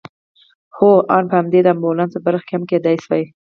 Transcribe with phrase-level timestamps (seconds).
[0.77, 3.23] هو آن په همدې د امبولانس په برخه کې هم کېدای شوای.